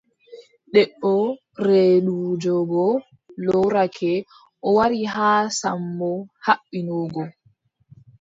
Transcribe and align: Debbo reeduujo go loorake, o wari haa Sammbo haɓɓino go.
Debbo 0.75 1.09
reeduujo 1.65 2.55
go 2.71 2.85
loorake, 3.49 4.09
o 4.67 4.69
wari 4.77 5.01
haa 5.13 5.41
Sammbo 5.59 6.11
haɓɓino 6.45 6.97
go. 7.15 7.23